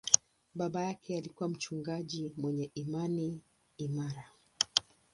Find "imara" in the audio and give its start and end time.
3.77-4.25